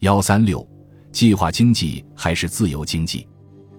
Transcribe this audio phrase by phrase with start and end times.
[0.00, 0.64] 幺三六，
[1.10, 3.26] 计划经济还是自由经济？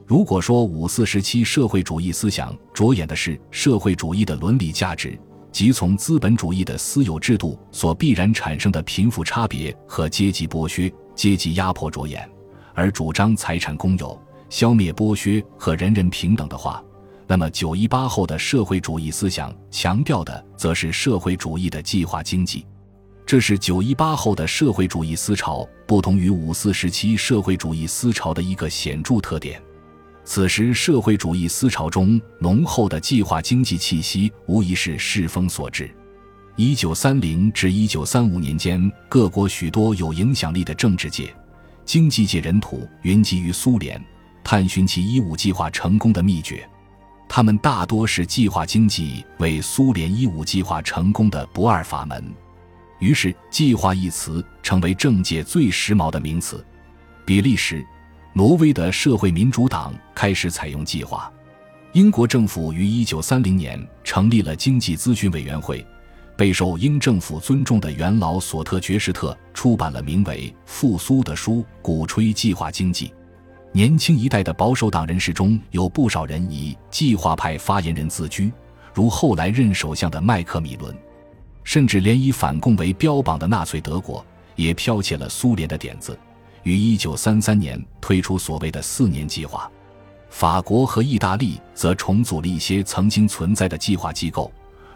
[0.05, 5.17] 如果说五四时期社会主义思想着眼的是社会主义的伦理价值，
[5.49, 12.29] 即从资本主义的私有制度所必然产生的贫富差别和阶级剥削、阶级压迫着眼，
[12.73, 16.83] 而主张财产公有、消灭剥削和人人平等的话，
[17.27, 22.65] 那么九一八后的社会主义思想强调的则是社会主义的计划经济。
[23.29, 29.61] 这是九一八后的社会主义思潮不同于五四时期社会主义思潮的一个显著特点。
[30.23, 35.95] 此时，社会主义思潮中浓厚的计划经济气息，无疑是世风所致。
[36.55, 41.31] 一九三零至一九三五年间，各国许多有影响力的政治界、
[41.85, 44.03] 经济界人土云集于苏联，
[44.43, 46.67] 探寻其一五计划成功的秘诀。
[47.27, 52.33] 他们大多是计划经济为苏联一五计划成功的不二法门。
[52.99, 56.63] 于是，“计划”一词成为政界最时髦的名词。
[57.25, 57.85] 比利时。
[58.31, 61.29] 挪威的社会民主党开始采用计划。
[61.93, 65.85] 英国政府于1930年成立了经济咨询委员会，
[66.37, 73.11] 备受英政府尊重的元老索特爵士特出版了名为《复苏》的书，鼓吹计划经济。
[73.73, 78.53] 年轻一代的保守党人士中有不少人以计划派发言人自居，
[78.93, 80.95] 如后来任首相的麦克米伦，
[81.63, 86.17] 甚至连以反共为标榜的纳粹德国也剽窃了苏联的点子。
[86.63, 89.71] 于一九三三年推出所谓的四年计划，
[90.29, 94.51] 法国和意大利则重组了一些曾经存在的计划机构，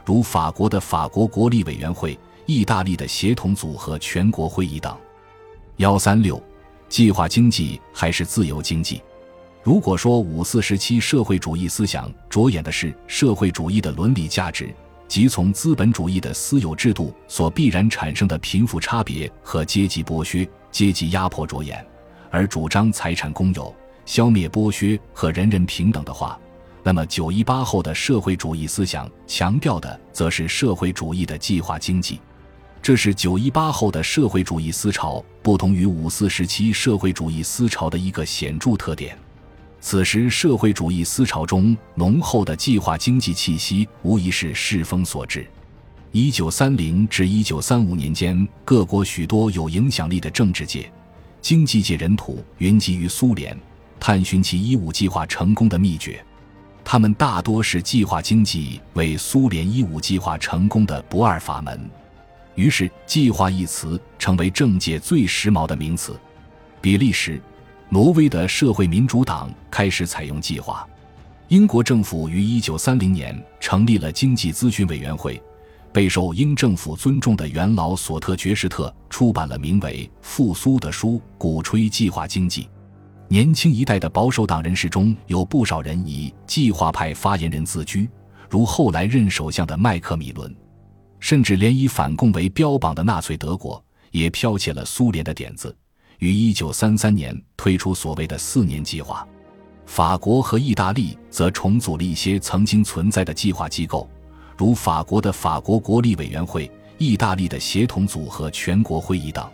[0.06, 4.96] 如法国的法国国立委员会、意大利的协同组合全国会议等。
[5.78, 6.42] 幺三六，
[6.90, 9.02] 计划经济还是自由经济？
[9.64, 14.76] 如果说五四时期社会主义思想着眼的是社会主义的伦理价值，
[15.14, 20.44] 即从资本主义的私有制度所必然产生的贫富差别和阶级剥削。
[20.72, 21.86] 阶级压迫着眼，
[22.32, 23.72] 而主张财产公有、
[24.08, 26.36] 消灭剥削和人人平等的话，
[26.82, 32.20] 那么九一八后的社会主义思想强调的则是社会主义的计划经济。
[32.82, 39.16] 这是九一八后的社会主义思潮不同于五四时期社会主义思潮的一个显著特点。
[39.86, 45.46] 此时，社会主义思潮中浓厚的计划经济气息，无疑是世风所致。
[46.14, 50.90] 一九三零至一九三五年间，各国许多有影响力的政治界、
[51.42, 53.60] 经济界人土云集于苏联，
[54.00, 56.26] 探寻其一五计划成功的秘诀。
[56.86, 61.90] 他们大多是计划经济为苏联一五计划成功的不二法门。
[62.56, 66.18] 于是，“计划”一词成为政界最时髦的名词。
[66.80, 67.42] 比利时、
[67.94, 70.84] 挪威的社会民主党开始采用计划。
[71.50, 75.40] 英国政府于一九三零年成立了经济咨询委员会。
[75.94, 82.68] 备受英政府尊重的元老索特爵士特出版了名为《复苏》的书，鼓吹计划经济。
[83.28, 88.10] 年轻一代的保守党人士中有不少人以计划派发言人自居，
[88.50, 90.52] 如后来任首相的麦克米伦，
[91.20, 95.78] 甚至连以反共为标榜的纳粹德国也剽窃了苏联的点子，
[96.20, 99.28] 于1933年推出所谓的四年计划。
[99.86, 104.10] 法国和意大利则重组了一些曾经存在的计划机构。
[104.58, 109.46] 如法国的法国国立委员会、意大利的协同组和全国会议等。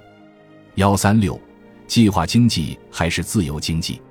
[0.76, 1.40] 幺三六，
[1.88, 4.02] 计划经济还是自由经济？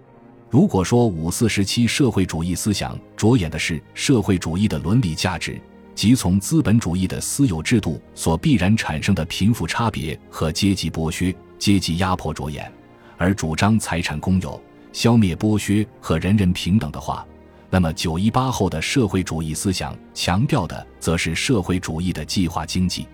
[0.51, 5.61] 如果说五四时期社会主义思想着眼的是社会主义的伦理价值，
[5.95, 12.71] 即从资本主义的私有制度所必然产生的贫富差别和阶级剥削、阶级压迫着眼，
[13.17, 14.61] 而主张财产公有、
[14.93, 17.27] 消灭剥削和人人平等的话。
[17.71, 23.07] 那么，九一八后的社会主义思想强调的则是社会主义的计划经济，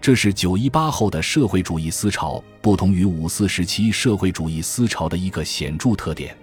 [0.00, 6.34] 这是九一八后的社会主义思潮不同于五四时期社会主义思潮的一个显著特点。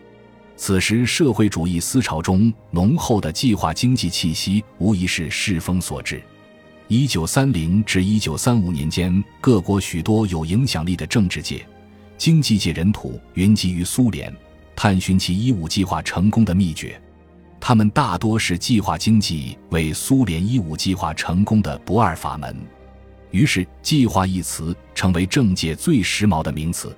[0.55, 6.21] 此时，社会主义思潮中浓厚的计划经济气息，无疑是世风所致。
[6.89, 11.67] 一九三零至一九三五年间，各国许多有影响力的政治界、
[12.17, 14.33] 经济界人土云集于苏联，
[14.73, 16.97] 探寻其一五计划成功的秘诀。
[17.59, 22.55] 他们大多是计划经济为苏联一五计划成功的不二法门。
[23.31, 26.95] 于是，“计划”一词成为政界最时髦的名词。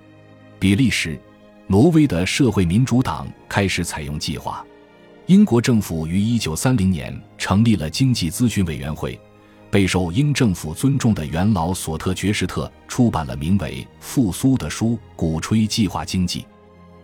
[0.60, 1.19] 比利时、
[1.66, 4.63] 挪威的社会民主党开始采用计划。
[5.25, 9.19] 英国政府于一九三零年成立了经济咨询委员会，
[9.71, 16.45] 备受英政府尊重的元老索特爵士特出版了名为《复苏》的书，鼓吹计划经济。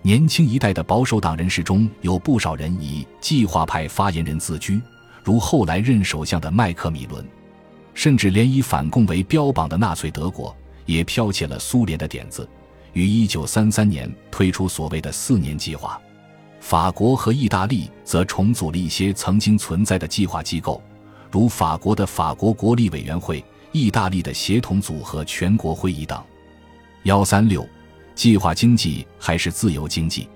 [0.02, 4.82] 年轻一代的保守党人士中有不少人以计划派发言人自居，
[5.24, 7.26] 如后来任首相的麦克米伦，
[7.94, 12.48] 甚至连以反共为标榜的纳粹德国也剽窃了苏联的点子，
[12.94, 16.00] 于1933年推出所谓的四年计划。
[16.60, 20.82] 法国和意大利则重组了一些曾经存在的计划机构，
[21.36, 23.44] 如法国的法国国立委员会、
[23.74, 26.18] 意大利的协同组合全国会议等。
[27.04, 27.68] 幺三六，
[28.16, 30.30] 计划经济还是自由经济？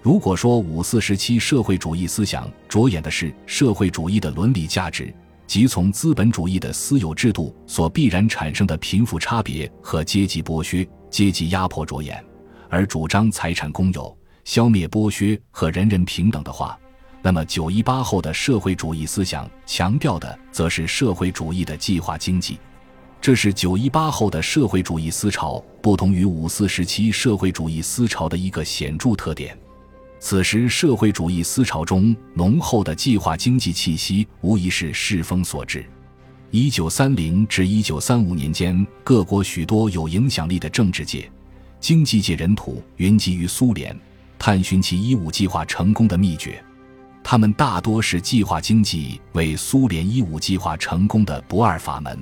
[0.00, 5.14] 如果说五四时期社会主义思想着眼的是社会主义的伦理价值，
[5.46, 12.24] 即从资本主义的私有制度所必然产生的贫富差别和阶级剥削、阶级压迫着眼，
[12.70, 14.16] 而主张财产公有。
[14.46, 16.80] 消灭剥削和人人平等的话，
[17.28, 22.58] 那么九一八后的社会主义思想强调的则是社会主义的计划经济。
[23.20, 29.54] 这是九一八后的社会主义思潮不同于五四时期社会主义思潮的一个显著特点。
[30.18, 35.84] 此时社会主义思潮中浓厚的计划经济气息，无疑是世风所致。
[36.50, 41.30] 一九三零至一九三五年间，各国许多有影响力的政治界、
[41.78, 43.94] 经济界人土云集于苏联。
[44.38, 46.64] 探寻其一五计划成功的秘诀，
[47.30, 52.18] 他们大多是计划经济为苏联一五计划成功的不二法门。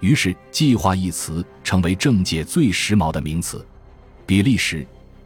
[0.00, 3.64] 于是，“计划”一词成为政界最时髦的名词。
[4.26, 4.84] 比利时、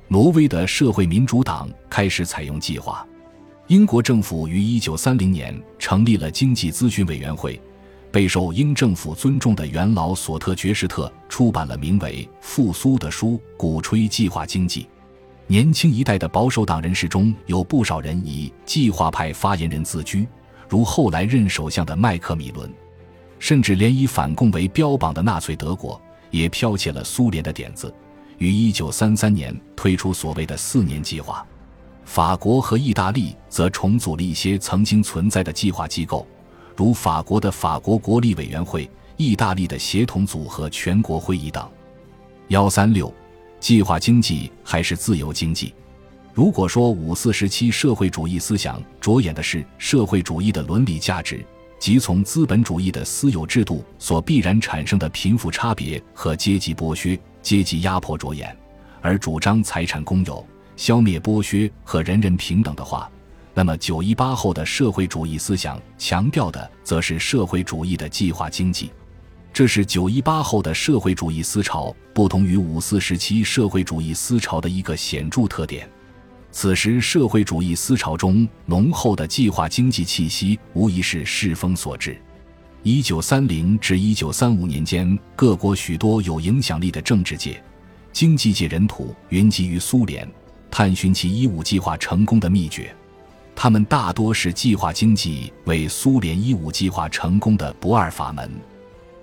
[0.08, 3.02] 挪威的社会民主党开始采用计划。
[3.68, 7.58] 英国政府于一九三零年成立了经济咨询委员会，
[8.12, 14.86] 备受英政府尊重的元老索特爵士特出版了名为《复苏》的书，鼓吹计划经济。
[15.50, 20.28] 年轻一代的保守党人士中有不少人以计划派发言人自居，
[20.68, 22.70] 如后来任首相的麦克米伦，
[23.38, 25.98] 甚至连以反共为标榜的纳粹德国
[26.30, 27.90] 也剽窃了苏联的点子，
[28.36, 31.42] 于1933年推出所谓的四年计划。
[32.04, 36.26] 法国和意大利则重组了一些曾经存在的计划机构，
[36.76, 38.86] 如法国的法国国立委员会、
[39.16, 41.66] 意大利的协同组合全国会议等。
[42.48, 43.10] 幺三六。
[43.60, 45.74] 计划经济还是自由经济？
[46.32, 51.44] 如果说五四时期社会主义思想着眼的是社会主义的伦理价值，
[51.80, 58.56] 即从资本主义的私有制度所必然产生的贫富差别和阶级剥削、阶级压迫着眼，
[59.00, 60.46] 而主张财产公有、
[60.76, 63.10] 消灭剥削和人人平等的话，
[63.54, 68.92] 那么九一八后的社会主义思想强调的则是社会主义的计划经济。
[69.58, 75.90] 这是九一八后的社会主义思潮不同于五四时期社会主义思潮的一个显著特点。
[76.52, 82.16] 此时社会主义思潮中浓厚的计划经济气息，无疑是世风所致。
[82.84, 87.60] 一九三零至一九三五年间，各国许多有影响力的政治界、
[88.12, 90.24] 经济界人土云集于苏联，
[90.70, 92.94] 探寻其一五计划成功的秘诀。
[93.56, 98.48] 他们大多是计划经济为苏联一五计划成功的不二法门。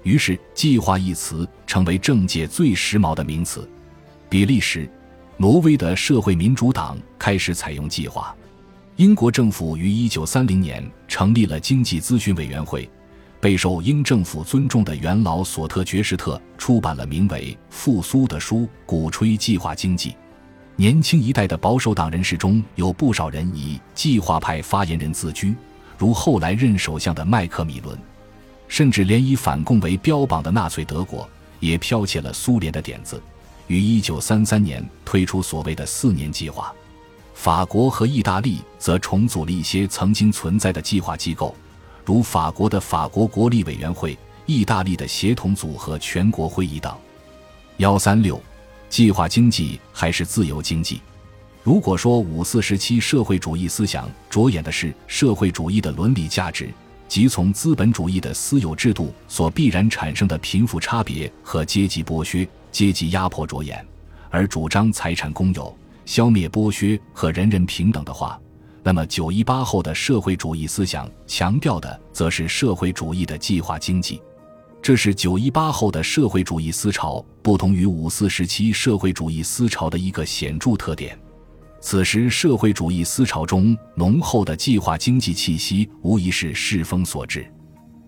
[0.05, 3.67] 于是，“计划”一词成为政界最时髦的名词。
[4.29, 4.87] 比利时、
[5.35, 8.33] 挪威的社会民主党开始采用计划。
[8.97, 12.87] 英国政府于1930年成立了经济咨询委员会，
[13.41, 20.15] 备受英政府尊重的元老索特爵士特出版了名为《复苏》的书，鼓吹计划经济。
[20.75, 25.55] 年轻一代的保守党人士中有不少人以计划派发言人自居，
[25.97, 27.97] 如后来任首相的麦克米伦。
[28.75, 31.25] 甚至连以反共为标榜的纳粹德国
[31.61, 33.23] 也剽窃了苏联的点子，
[33.67, 36.73] 于1933年推出所谓的四年计划。
[37.33, 41.55] 法国和意大利则重组了一些曾经存在的计划机构，
[42.03, 46.93] 如法国的法国国立委员会、意大利的协同组合全国会议等。
[47.77, 48.43] 幺三六，
[48.89, 50.99] 计划经济还是自由经济？
[51.63, 56.69] 如果说五四时期社会主义思想着眼的是社会主义的伦理价值，
[57.07, 63.85] 即从资本主义的私有制度所必然产生的贫富差别和阶级剥削、阶级压迫着眼，
[64.29, 68.39] 而主张财产公有、消灭剥削和人人平等的话，
[68.83, 74.21] 那么九一八后的社会主义思想强调的则是社会主义的计划经济。
[74.81, 81.17] 这是九一八后的社会主义思潮不同于五四时期社会主义思潮的一个显著特点。
[81.87, 87.45] 此时，社会主义思潮中浓厚的计划经济气息，无疑是世风所致。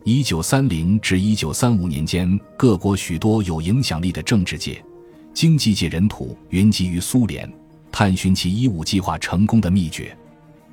[0.03, 4.83] 一九三零至一九三五年间，各国许多有影响力的政治界、
[5.31, 7.47] 经济界人土云集于苏联，
[7.91, 10.17] 探寻其一五计划成功的秘诀。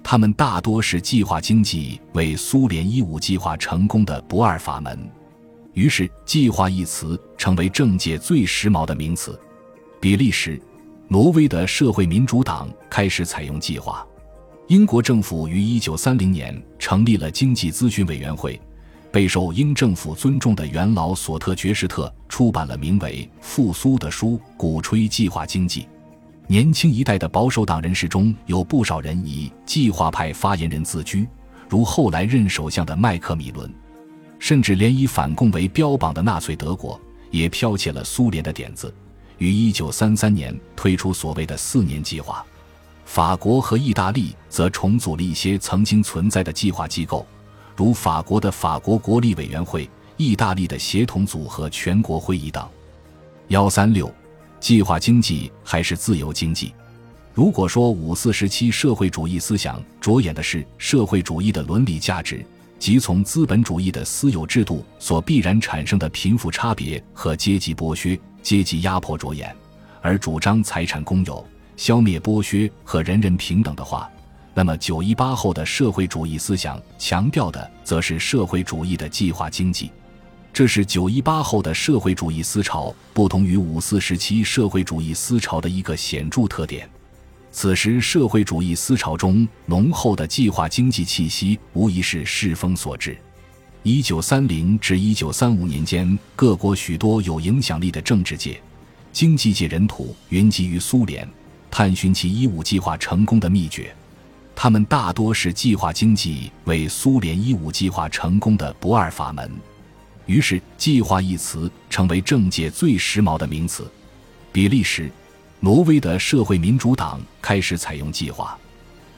[0.02, 4.98] 他们大多是计划经济为苏联一五计划成功的不二法门。
[5.74, 9.38] 于是，“计划”一词成为政界最时髦的名词。
[10.00, 10.58] 比利时。
[11.08, 14.06] 挪威的社会民主党开始采用计划。
[14.68, 18.58] 英国政府于1930年成立了经济咨询委员会，
[19.12, 25.86] 备受英政府尊重的元老索特爵士特出版了名为《复苏》的书，鼓吹计划经济。
[26.46, 31.28] 年轻一代的保守党人士中有不少人以计划派发言人自居，
[31.68, 33.70] 如后来任首相的麦克米伦，
[34.38, 36.98] 甚至连以反共为标榜的纳粹德国
[37.30, 38.92] 也剽窃了苏联的点子，
[39.38, 42.44] 于1933年推出所谓的四年计划。
[43.04, 47.26] 法国和意大利则重组了一些曾经存在的计划机构，
[47.76, 52.66] 如法国的法国国立委员会、意大利的协同组合全国会议等。
[53.48, 54.12] 幺三六。
[54.60, 56.72] 计划经济还是自由经济？
[57.34, 62.42] 如果说五四时期社会主义思想着眼的是社会主义的伦理价值，
[62.78, 69.52] 即从资本主义的私有制度所必然产生的贫富差别和阶级剥削、阶级压迫着眼，
[70.02, 71.44] 而主张财产公有、
[71.76, 74.08] 消灭剥削和人人平等的话，
[74.52, 79.90] 那么九一八后的社会主义思想强调的则是社会主义的计划经济。
[80.52, 86.88] 这是九一八后的社会主义思潮不同于五四时期社会主义思潮的一个显著特点。
[87.50, 93.16] 此时社会主义思潮中浓厚的计划经济气息，无疑是世风所致。
[93.86, 98.58] 一九三零至一九三五年间，各国许多有影响力的政治界、
[99.12, 101.28] 经济界人土云集于苏联，
[101.70, 103.94] 探寻其一五计划成功的秘诀。
[104.56, 109.50] 他们大多是计划经济为苏联一五计划成功的不二法门。
[110.24, 113.86] 于是，“计划”一词成为政界最时髦的名词。
[114.50, 115.12] 比利时、
[115.60, 118.56] 挪威的社会民主党开始采用计划。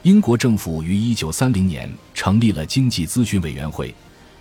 [0.03, 3.95] 英国政府于1930年成立了经济咨询委员会。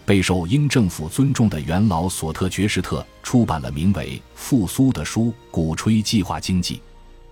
[0.07, 6.81] 备受英政府尊重的元老索特爵士特出版了名为《复苏》的书，鼓吹计划经济。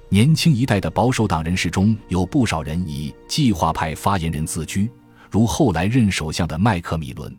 [0.09, 4.91] 年轻一代的保守党人士中有不少人以计划派发言人自居，
[5.31, 7.35] 如后来任首相的麦克米伦。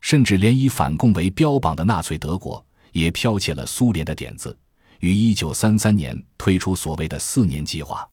[0.00, 2.62] 甚至连以反共为标榜的纳粹德国
[2.92, 4.56] 也剽窃了苏联的点子，
[4.98, 8.06] 于1933年推出所谓的四年计划。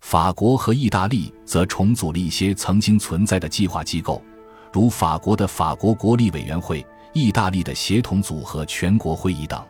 [0.00, 4.22] 法国和意大利则重组了一些曾经存在的计划机构，
[4.78, 9.60] 如法国的法国国立委员会、意大利的协同组合全国会议等。